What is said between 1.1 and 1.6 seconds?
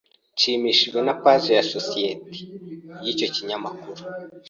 page